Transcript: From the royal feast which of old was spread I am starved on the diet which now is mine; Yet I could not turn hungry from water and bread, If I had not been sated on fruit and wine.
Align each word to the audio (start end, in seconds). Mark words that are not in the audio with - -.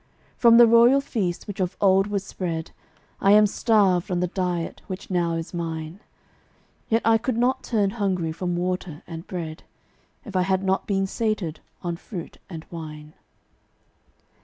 From 0.35 0.57
the 0.57 0.65
royal 0.65 0.99
feast 0.99 1.45
which 1.47 1.59
of 1.59 1.77
old 1.79 2.07
was 2.07 2.23
spread 2.25 2.71
I 3.19 3.33
am 3.33 3.45
starved 3.45 4.09
on 4.09 4.19
the 4.19 4.25
diet 4.25 4.81
which 4.87 5.11
now 5.11 5.33
is 5.33 5.53
mine; 5.53 5.99
Yet 6.89 7.03
I 7.05 7.19
could 7.19 7.37
not 7.37 7.61
turn 7.61 7.91
hungry 7.91 8.31
from 8.31 8.55
water 8.57 9.03
and 9.05 9.27
bread, 9.27 9.61
If 10.25 10.35
I 10.35 10.41
had 10.41 10.63
not 10.63 10.87
been 10.87 11.05
sated 11.05 11.59
on 11.83 11.97
fruit 11.97 12.39
and 12.49 12.65
wine. 12.71 13.13